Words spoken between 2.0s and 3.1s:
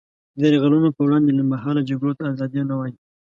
ته ازادي نه وايي.